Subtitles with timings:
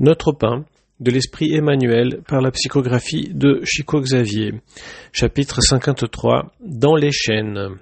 [0.00, 0.64] Notre pain
[0.98, 4.54] de l'Esprit Emmanuel par la psychographie de Chico Xavier.
[5.12, 7.76] Chapitre 53 Dans les chaînes.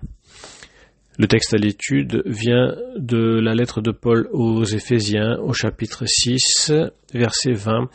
[1.17, 6.73] Le texte à l'étude vient de la lettre de Paul aux Éphésiens au chapitre 6,
[7.15, 7.89] verset 20,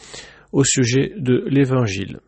[0.53, 2.21] au sujet de l'Évangile,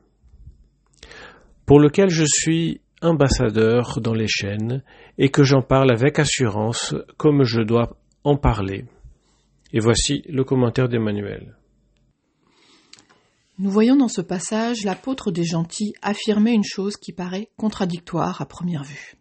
[1.66, 4.84] pour lequel je suis ambassadeur dans les chaînes
[5.17, 8.84] et que j'en parle avec assurance comme je dois en parler.
[9.71, 11.55] Et voici le commentaire d'Emmanuel.
[13.58, 18.45] Nous voyons dans ce passage l'apôtre des gentils affirmer une chose qui paraît contradictoire à
[18.45, 19.16] première vue.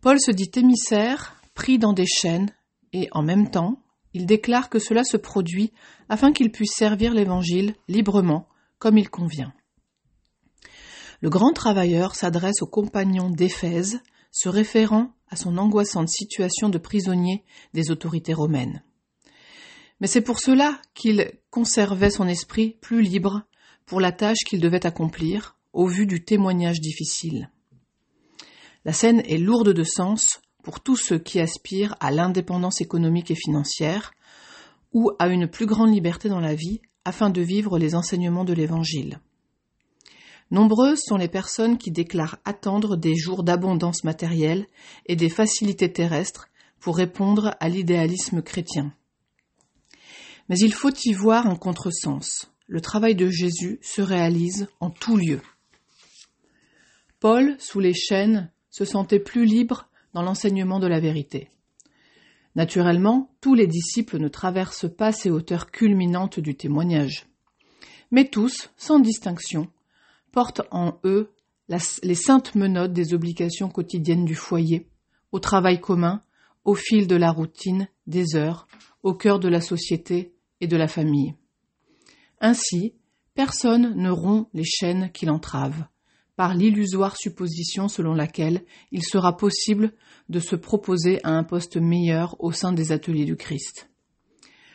[0.00, 2.50] Paul se dit émissaire, pris dans des chaînes,
[2.94, 3.82] et en même temps,
[4.14, 5.72] il déclare que cela se produit
[6.08, 9.52] afin qu'il puisse servir l'Évangile librement, comme il convient.
[11.20, 14.00] Le grand travailleur s'adresse aux compagnons d'Éphèse,
[14.30, 17.44] se référant à son angoissante situation de prisonnier
[17.74, 18.82] des autorités romaines.
[20.00, 23.42] Mais c'est pour cela qu'il conservait son esprit plus libre
[23.86, 27.50] pour la tâche qu'il devait accomplir, au vu du témoignage difficile.
[28.84, 33.36] La scène est lourde de sens pour tous ceux qui aspirent à l'indépendance économique et
[33.36, 34.12] financière,
[34.92, 38.52] ou à une plus grande liberté dans la vie, afin de vivre les enseignements de
[38.52, 39.20] l'Évangile.
[40.50, 44.66] Nombreuses sont les personnes qui déclarent attendre des jours d'abondance matérielle
[45.06, 46.48] et des facilités terrestres
[46.80, 48.92] pour répondre à l'idéalisme chrétien.
[50.48, 52.50] Mais il faut y voir un contresens.
[52.66, 55.40] Le travail de Jésus se réalise en tout lieu.
[57.20, 61.50] Paul, sous les chaînes, se sentait plus libre dans l'enseignement de la vérité.
[62.54, 67.26] Naturellement, tous les disciples ne traversent pas ces hauteurs culminantes du témoignage.
[68.10, 69.68] Mais tous, sans distinction,
[70.32, 71.32] portent en eux
[72.02, 74.88] les saintes menottes des obligations quotidiennes du foyer,
[75.32, 76.22] au travail commun,
[76.64, 78.68] au fil de la routine, des heures,
[79.02, 81.34] au cœur de la société et de la famille.
[82.40, 82.94] Ainsi,
[83.34, 85.84] personne ne rompt les chaînes qui l'entravent,
[86.36, 89.92] par l'illusoire supposition selon laquelle il sera possible
[90.28, 93.90] de se proposer à un poste meilleur au sein des ateliers du Christ.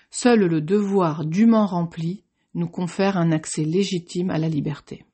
[0.09, 5.05] Seul le devoir dûment rempli nous confère un accès légitime à la liberté.